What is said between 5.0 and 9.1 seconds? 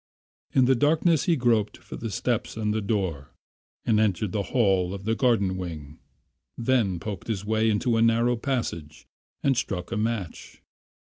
the garden wing, then poked his way into a narrow passage